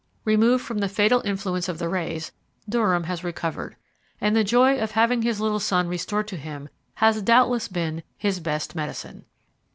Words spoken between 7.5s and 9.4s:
been his best medicine.